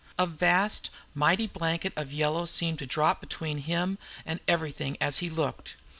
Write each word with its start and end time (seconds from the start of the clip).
A 0.17 0.25
vast, 0.25 0.89
mighty 1.13 1.45
blanket 1.45 1.93
of 1.95 2.11
yellow 2.11 2.47
seemed 2.47 2.79
to 2.79 2.85
be 2.85 2.89
dropped 2.89 3.21
between 3.21 3.59
him 3.59 3.99
and 4.25 4.39
everything 4.47 4.97
as 4.99 5.19
he 5.19 5.29
looked. 5.29 5.75